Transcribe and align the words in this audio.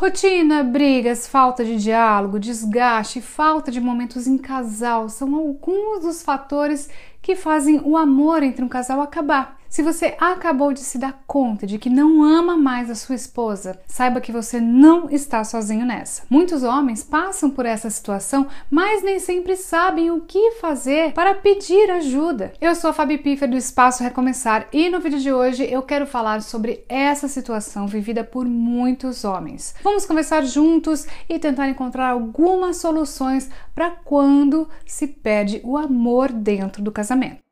Rotina, 0.00 0.64
brigas, 0.64 1.26
falta 1.26 1.62
de 1.62 1.76
diálogo, 1.76 2.40
desgaste, 2.40 3.20
falta 3.20 3.70
de 3.70 3.82
momentos 3.82 4.26
em 4.26 4.38
casal 4.38 5.10
são 5.10 5.34
alguns 5.34 6.00
dos 6.00 6.22
fatores 6.22 6.88
que 7.20 7.36
fazem 7.36 7.82
o 7.84 7.98
amor 7.98 8.42
entre 8.42 8.64
um 8.64 8.68
casal 8.68 9.02
acabar. 9.02 9.59
Se 9.70 9.84
você 9.84 10.16
acabou 10.18 10.72
de 10.72 10.80
se 10.80 10.98
dar 10.98 11.22
conta 11.28 11.64
de 11.64 11.78
que 11.78 11.88
não 11.88 12.24
ama 12.24 12.56
mais 12.56 12.90
a 12.90 12.96
sua 12.96 13.14
esposa, 13.14 13.80
saiba 13.86 14.20
que 14.20 14.32
você 14.32 14.60
não 14.60 15.08
está 15.08 15.44
sozinho 15.44 15.86
nessa. 15.86 16.24
Muitos 16.28 16.64
homens 16.64 17.04
passam 17.04 17.48
por 17.48 17.64
essa 17.64 17.88
situação, 17.88 18.48
mas 18.68 19.00
nem 19.04 19.20
sempre 19.20 19.54
sabem 19.54 20.10
o 20.10 20.22
que 20.22 20.56
fazer 20.60 21.12
para 21.12 21.36
pedir 21.36 21.88
ajuda. 21.88 22.52
Eu 22.60 22.74
sou 22.74 22.90
a 22.90 22.92
Fabi 22.92 23.16
Piffer 23.16 23.48
do 23.48 23.56
Espaço 23.56 24.02
Recomeçar 24.02 24.66
e 24.72 24.90
no 24.90 24.98
vídeo 24.98 25.20
de 25.20 25.32
hoje 25.32 25.62
eu 25.62 25.82
quero 25.82 26.04
falar 26.04 26.42
sobre 26.42 26.84
essa 26.88 27.28
situação 27.28 27.86
vivida 27.86 28.24
por 28.24 28.46
muitos 28.46 29.22
homens. 29.22 29.76
Vamos 29.84 30.04
conversar 30.04 30.42
juntos 30.42 31.06
e 31.28 31.38
tentar 31.38 31.68
encontrar 31.68 32.08
algumas 32.08 32.78
soluções 32.78 33.48
para 33.72 33.92
quando 33.92 34.68
se 34.84 35.06
perde 35.06 35.60
o 35.62 35.78
amor 35.78 36.32
dentro 36.32 36.82
do 36.82 36.90
casamento. 36.90 37.49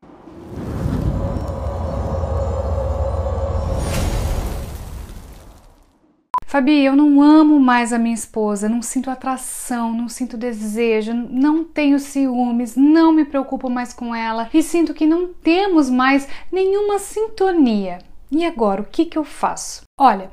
Fabi, 6.49 6.83
eu 6.83 6.95
não 6.95 7.21
amo 7.21 7.59
mais 7.59 7.93
a 7.93 7.99
minha 7.99 8.15
esposa, 8.15 8.67
não 8.67 8.81
sinto 8.81 9.11
atração, 9.11 9.93
não 9.93 10.09
sinto 10.09 10.35
desejo, 10.35 11.13
não 11.13 11.63
tenho 11.63 11.99
ciúmes, 11.99 12.75
não 12.75 13.11
me 13.11 13.23
preocupo 13.23 13.69
mais 13.69 13.93
com 13.93 14.15
ela 14.15 14.49
e 14.51 14.63
sinto 14.63 14.91
que 14.91 15.05
não 15.05 15.27
temos 15.27 15.91
mais 15.91 16.27
nenhuma 16.51 16.97
sintonia. 16.97 17.99
E 18.31 18.43
agora, 18.43 18.81
o 18.81 18.85
que, 18.85 19.05
que 19.05 19.15
eu 19.15 19.23
faço? 19.23 19.83
Olha, 19.95 20.31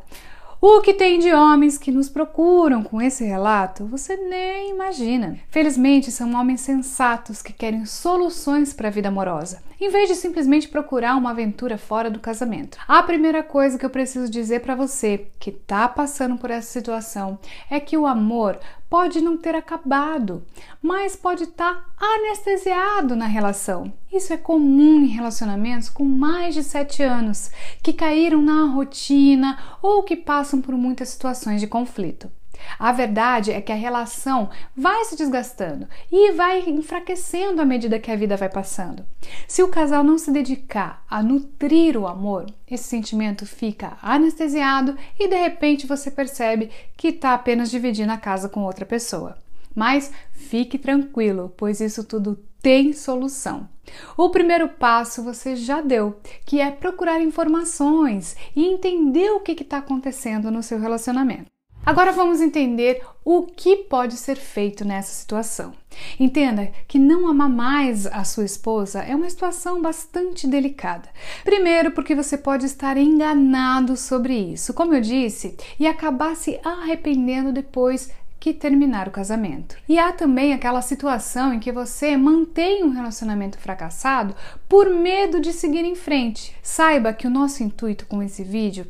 o 0.68 0.80
que 0.80 0.92
tem 0.92 1.20
de 1.20 1.32
homens 1.32 1.78
que 1.78 1.92
nos 1.92 2.08
procuram 2.08 2.82
com 2.82 3.00
esse 3.00 3.24
relato, 3.24 3.86
você 3.86 4.16
nem 4.16 4.70
imagina. 4.70 5.38
Felizmente, 5.48 6.10
são 6.10 6.34
homens 6.34 6.60
sensatos 6.60 7.40
que 7.40 7.52
querem 7.52 7.86
soluções 7.86 8.72
para 8.72 8.88
a 8.88 8.90
vida 8.90 9.08
amorosa 9.08 9.62
em 9.80 9.90
vez 9.90 10.08
de 10.08 10.14
simplesmente 10.14 10.68
procurar 10.68 11.16
uma 11.16 11.30
aventura 11.30 11.76
fora 11.76 12.10
do 12.10 12.18
casamento. 12.18 12.78
A 12.88 13.02
primeira 13.02 13.42
coisa 13.42 13.78
que 13.78 13.84
eu 13.84 13.90
preciso 13.90 14.30
dizer 14.30 14.60
para 14.60 14.74
você 14.74 15.26
que 15.38 15.50
está 15.50 15.86
passando 15.88 16.36
por 16.36 16.50
essa 16.50 16.70
situação 16.70 17.38
é 17.70 17.78
que 17.78 17.96
o 17.96 18.06
amor 18.06 18.58
pode 18.88 19.20
não 19.20 19.36
ter 19.36 19.54
acabado, 19.54 20.42
mas 20.86 21.16
pode 21.16 21.42
estar 21.42 21.74
tá 21.74 21.84
anestesiado 22.00 23.16
na 23.16 23.26
relação. 23.26 23.92
Isso 24.12 24.32
é 24.32 24.36
comum 24.36 25.02
em 25.02 25.08
relacionamentos 25.08 25.88
com 25.88 26.04
mais 26.04 26.54
de 26.54 26.62
sete 26.62 27.02
anos, 27.02 27.50
que 27.82 27.92
caíram 27.92 28.40
na 28.40 28.66
rotina 28.66 29.58
ou 29.82 30.04
que 30.04 30.14
passam 30.14 30.62
por 30.62 30.76
muitas 30.76 31.08
situações 31.08 31.60
de 31.60 31.66
conflito. 31.66 32.30
A 32.78 32.92
verdade 32.92 33.50
é 33.50 33.60
que 33.60 33.72
a 33.72 33.76
relação 33.76 34.48
vai 34.76 35.04
se 35.06 35.16
desgastando 35.16 35.88
e 36.10 36.30
vai 36.32 36.60
enfraquecendo 36.60 37.60
à 37.60 37.64
medida 37.64 37.98
que 37.98 38.10
a 38.12 38.16
vida 38.16 38.36
vai 38.36 38.48
passando. 38.48 39.04
Se 39.48 39.64
o 39.64 39.68
casal 39.68 40.04
não 40.04 40.16
se 40.16 40.30
dedicar 40.30 41.04
a 41.10 41.20
nutrir 41.20 41.96
o 41.96 42.06
amor, 42.06 42.46
esse 42.70 42.84
sentimento 42.84 43.44
fica 43.44 43.98
anestesiado 44.00 44.96
e 45.18 45.26
de 45.26 45.36
repente 45.36 45.84
você 45.84 46.12
percebe 46.12 46.70
que 46.96 47.08
está 47.08 47.34
apenas 47.34 47.72
dividindo 47.72 48.12
a 48.12 48.16
casa 48.16 48.48
com 48.48 48.62
outra 48.62 48.86
pessoa. 48.86 49.36
Mas 49.76 50.10
fique 50.32 50.78
tranquilo, 50.78 51.52
pois 51.54 51.80
isso 51.82 52.02
tudo 52.02 52.42
tem 52.62 52.94
solução. 52.94 53.68
O 54.16 54.30
primeiro 54.30 54.70
passo 54.70 55.22
você 55.22 55.54
já 55.54 55.82
deu, 55.82 56.18
que 56.44 56.60
é 56.60 56.70
procurar 56.70 57.20
informações 57.20 58.34
e 58.56 58.64
entender 58.64 59.30
o 59.30 59.40
que 59.40 59.52
está 59.52 59.78
acontecendo 59.78 60.50
no 60.50 60.62
seu 60.62 60.80
relacionamento. 60.80 61.50
Agora 61.84 62.10
vamos 62.10 62.40
entender 62.40 63.00
o 63.24 63.42
que 63.42 63.76
pode 63.76 64.16
ser 64.16 64.34
feito 64.34 64.84
nessa 64.84 65.12
situação. 65.12 65.72
Entenda 66.18 66.72
que 66.88 66.98
não 66.98 67.28
amar 67.28 67.48
mais 67.48 68.06
a 68.06 68.24
sua 68.24 68.44
esposa 68.44 69.02
é 69.02 69.14
uma 69.14 69.30
situação 69.30 69.80
bastante 69.80 70.48
delicada. 70.48 71.08
Primeiro, 71.44 71.92
porque 71.92 72.12
você 72.12 72.36
pode 72.36 72.66
estar 72.66 72.96
enganado 72.96 73.96
sobre 73.96 74.34
isso, 74.34 74.74
como 74.74 74.94
eu 74.94 75.00
disse, 75.00 75.56
e 75.78 75.86
acabar 75.86 76.34
se 76.34 76.58
arrependendo 76.64 77.52
depois 77.52 78.10
que 78.46 78.54
terminar 78.54 79.08
o 79.08 79.10
casamento. 79.10 79.76
E 79.88 79.98
há 79.98 80.12
também 80.12 80.54
aquela 80.54 80.80
situação 80.80 81.52
em 81.52 81.58
que 81.58 81.72
você 81.72 82.16
mantém 82.16 82.84
um 82.84 82.90
relacionamento 82.90 83.58
fracassado 83.58 84.36
por 84.68 84.88
medo 84.88 85.40
de 85.40 85.52
seguir 85.52 85.84
em 85.84 85.96
frente. 85.96 86.54
Saiba 86.62 87.12
que 87.12 87.26
o 87.26 87.30
nosso 87.30 87.64
intuito 87.64 88.06
com 88.06 88.22
esse 88.22 88.44
vídeo 88.44 88.86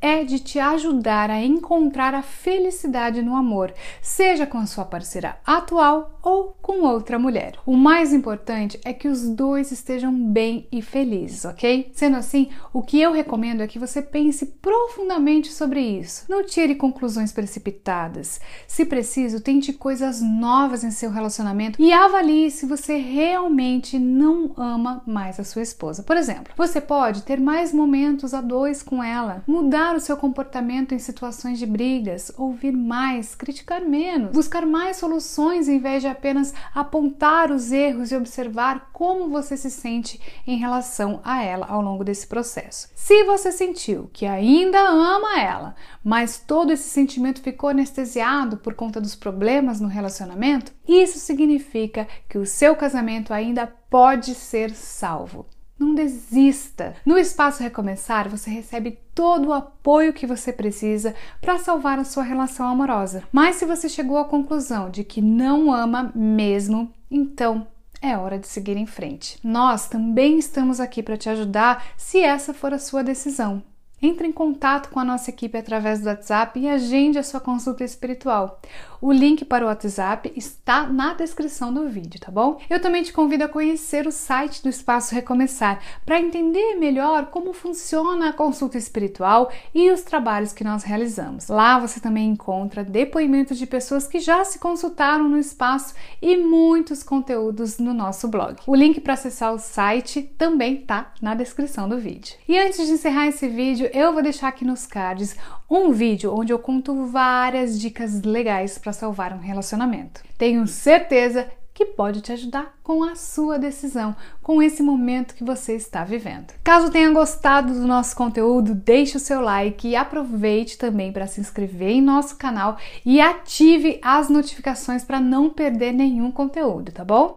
é 0.00 0.24
de 0.24 0.38
te 0.38 0.58
ajudar 0.58 1.30
a 1.30 1.42
encontrar 1.42 2.14
a 2.14 2.22
felicidade 2.22 3.22
no 3.22 3.34
amor, 3.34 3.72
seja 4.00 4.46
com 4.46 4.58
a 4.58 4.66
sua 4.66 4.84
parceira 4.84 5.38
atual 5.44 6.18
ou 6.22 6.56
com 6.62 6.82
outra 6.82 7.18
mulher. 7.18 7.54
O 7.66 7.76
mais 7.76 8.12
importante 8.12 8.78
é 8.84 8.92
que 8.92 9.08
os 9.08 9.28
dois 9.28 9.72
estejam 9.72 10.12
bem 10.12 10.68
e 10.70 10.80
felizes, 10.82 11.44
ok? 11.44 11.90
Sendo 11.94 12.16
assim, 12.16 12.50
o 12.72 12.82
que 12.82 13.00
eu 13.00 13.12
recomendo 13.12 13.62
é 13.62 13.66
que 13.66 13.78
você 13.78 14.00
pense 14.02 14.46
profundamente 14.46 15.50
sobre 15.50 15.80
isso. 15.80 16.24
Não 16.28 16.44
tire 16.44 16.74
conclusões 16.74 17.32
precipitadas. 17.32 18.40
Se 18.66 18.84
preciso, 18.84 19.40
tente 19.40 19.72
coisas 19.72 20.20
novas 20.20 20.84
em 20.84 20.90
seu 20.90 21.10
relacionamento 21.10 21.80
e 21.80 21.92
avalie 21.92 22.50
se 22.50 22.66
você 22.66 22.96
realmente 22.96 23.98
não 23.98 24.52
ama 24.56 25.02
mais 25.06 25.40
a 25.40 25.44
sua 25.44 25.62
esposa. 25.62 26.02
Por 26.02 26.16
exemplo, 26.16 26.52
você 26.56 26.80
pode 26.80 27.22
ter 27.22 27.40
mais 27.40 27.72
momentos 27.72 28.34
a 28.34 28.40
dois 28.40 28.82
com 28.82 29.02
ela, 29.02 29.42
mudar 29.46 29.87
mudar 29.88 29.96
o 29.96 30.00
seu 30.00 30.16
comportamento 30.18 30.94
em 30.94 30.98
situações 30.98 31.58
de 31.58 31.64
brigas, 31.64 32.30
ouvir 32.36 32.72
mais, 32.72 33.34
criticar 33.34 33.80
menos, 33.80 34.32
buscar 34.32 34.66
mais 34.66 34.98
soluções 34.98 35.66
em 35.66 35.78
vez 35.78 36.02
de 36.02 36.08
apenas 36.08 36.52
apontar 36.74 37.50
os 37.50 37.72
erros 37.72 38.12
e 38.12 38.16
observar 38.16 38.90
como 38.92 39.30
você 39.30 39.56
se 39.56 39.70
sente 39.70 40.20
em 40.46 40.58
relação 40.58 41.20
a 41.24 41.42
ela 41.42 41.66
ao 41.66 41.80
longo 41.80 42.04
desse 42.04 42.26
processo. 42.26 42.88
Se 42.94 43.24
você 43.24 43.50
sentiu 43.50 44.10
que 44.12 44.26
ainda 44.26 44.78
ama 44.78 45.40
ela, 45.40 45.74
mas 46.04 46.38
todo 46.38 46.70
esse 46.70 46.88
sentimento 46.90 47.40
ficou 47.40 47.70
anestesiado 47.70 48.58
por 48.58 48.74
conta 48.74 49.00
dos 49.00 49.14
problemas 49.14 49.80
no 49.80 49.88
relacionamento, 49.88 50.72
isso 50.86 51.18
significa 51.18 52.06
que 52.28 52.36
o 52.36 52.44
seu 52.44 52.76
casamento 52.76 53.32
ainda 53.32 53.66
pode 53.88 54.34
ser 54.34 54.70
salvo. 54.70 55.46
Não 55.78 55.94
desista. 55.94 56.96
No 57.06 57.16
Espaço 57.16 57.62
Recomeçar, 57.62 58.28
você 58.28 58.50
recebe 58.50 58.98
todo 59.14 59.48
o 59.48 59.52
apoio 59.52 60.12
que 60.12 60.26
você 60.26 60.52
precisa 60.52 61.14
para 61.40 61.58
salvar 61.58 61.98
a 61.98 62.04
sua 62.04 62.24
relação 62.24 62.66
amorosa. 62.66 63.22
Mas 63.30 63.56
se 63.56 63.64
você 63.64 63.88
chegou 63.88 64.18
à 64.18 64.24
conclusão 64.24 64.90
de 64.90 65.04
que 65.04 65.20
não 65.20 65.72
ama 65.72 66.10
mesmo, 66.14 66.92
então 67.10 67.66
é 68.02 68.16
hora 68.16 68.38
de 68.38 68.48
seguir 68.48 68.76
em 68.76 68.86
frente. 68.86 69.38
Nós 69.42 69.88
também 69.88 70.38
estamos 70.38 70.80
aqui 70.80 71.02
para 71.02 71.16
te 71.16 71.28
ajudar 71.28 71.84
se 71.96 72.20
essa 72.20 72.52
for 72.52 72.74
a 72.74 72.78
sua 72.78 73.02
decisão. 73.04 73.62
Entre 74.00 74.26
em 74.28 74.32
contato 74.32 74.90
com 74.90 75.00
a 75.00 75.04
nossa 75.04 75.30
equipe 75.30 75.58
através 75.58 76.00
do 76.00 76.06
WhatsApp 76.06 76.58
e 76.58 76.68
agende 76.68 77.18
a 77.18 77.22
sua 77.22 77.40
consulta 77.40 77.82
espiritual. 77.82 78.60
O 79.00 79.12
link 79.12 79.44
para 79.44 79.64
o 79.64 79.68
WhatsApp 79.68 80.32
está 80.36 80.86
na 80.86 81.14
descrição 81.14 81.72
do 81.72 81.88
vídeo, 81.88 82.20
tá 82.20 82.32
bom? 82.32 82.58
Eu 82.68 82.80
também 82.80 83.02
te 83.02 83.12
convido 83.12 83.44
a 83.44 83.48
conhecer 83.48 84.06
o 84.06 84.12
site 84.12 84.62
do 84.62 84.68
Espaço 84.68 85.14
Recomeçar 85.14 85.80
para 86.04 86.20
entender 86.20 86.74
melhor 86.76 87.26
como 87.26 87.52
funciona 87.52 88.30
a 88.30 88.32
consulta 88.32 88.76
espiritual 88.76 89.52
e 89.72 89.90
os 89.90 90.02
trabalhos 90.02 90.52
que 90.52 90.64
nós 90.64 90.82
realizamos. 90.82 91.48
Lá 91.48 91.78
você 91.78 92.00
também 92.00 92.30
encontra 92.30 92.82
depoimentos 92.82 93.56
de 93.58 93.66
pessoas 93.66 94.08
que 94.08 94.18
já 94.18 94.44
se 94.44 94.58
consultaram 94.58 95.28
no 95.28 95.38
espaço 95.38 95.94
e 96.20 96.36
muitos 96.36 97.04
conteúdos 97.04 97.78
no 97.78 97.94
nosso 97.94 98.26
blog. 98.26 98.56
O 98.66 98.74
link 98.74 99.00
para 99.00 99.14
acessar 99.14 99.54
o 99.54 99.58
site 99.58 100.22
também 100.36 100.80
está 100.80 101.12
na 101.22 101.34
descrição 101.34 101.88
do 101.88 101.98
vídeo. 101.98 102.36
E 102.48 102.58
antes 102.58 102.84
de 102.84 102.92
encerrar 102.92 103.28
esse 103.28 103.46
vídeo, 103.88 103.90
eu 103.94 104.12
vou 104.12 104.22
deixar 104.22 104.48
aqui 104.48 104.64
nos 104.64 104.86
cards 104.86 105.36
um 105.68 105.90
vídeo 105.92 106.34
onde 106.34 106.52
eu 106.52 106.58
conto 106.58 107.06
várias 107.06 107.78
dicas 107.78 108.22
legais 108.22 108.78
para 108.78 108.92
salvar 108.92 109.32
um 109.32 109.38
relacionamento. 109.38 110.22
Tenho 110.36 110.66
certeza 110.66 111.50
que 111.72 111.84
pode 111.84 112.20
te 112.20 112.32
ajudar 112.32 112.76
com 112.82 113.04
a 113.04 113.14
sua 113.14 113.56
decisão, 113.56 114.16
com 114.42 114.60
esse 114.60 114.82
momento 114.82 115.34
que 115.34 115.44
você 115.44 115.76
está 115.76 116.02
vivendo. 116.02 116.52
Caso 116.64 116.90
tenha 116.90 117.08
gostado 117.12 117.72
do 117.72 117.86
nosso 117.86 118.16
conteúdo, 118.16 118.74
deixe 118.74 119.16
o 119.16 119.20
seu 119.20 119.40
like 119.40 119.86
e 119.86 119.94
aproveite 119.94 120.76
também 120.76 121.12
para 121.12 121.28
se 121.28 121.40
inscrever 121.40 121.90
em 121.90 122.02
nosso 122.02 122.36
canal 122.36 122.78
e 123.06 123.20
ative 123.20 124.00
as 124.02 124.28
notificações 124.28 125.04
para 125.04 125.20
não 125.20 125.50
perder 125.50 125.92
nenhum 125.92 126.32
conteúdo, 126.32 126.90
tá 126.90 127.04
bom? 127.04 127.36